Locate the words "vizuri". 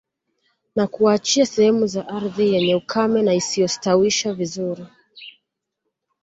4.33-4.85